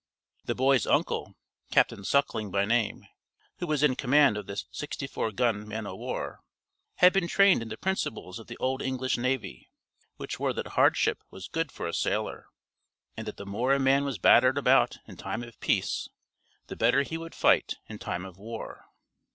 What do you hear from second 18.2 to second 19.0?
of war.